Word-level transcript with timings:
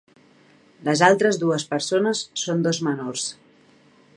Les 0.87 1.03
altres 1.07 1.37
dues 1.43 1.65
persones 1.73 2.25
son 2.45 2.65
dos 2.69 2.81
menors. 2.89 3.29